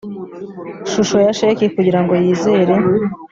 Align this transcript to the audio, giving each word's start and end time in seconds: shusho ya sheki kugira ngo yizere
shusho 0.91 1.15
ya 1.25 1.31
sheki 1.37 1.65
kugira 1.75 1.99
ngo 2.03 2.13
yizere 2.23 2.73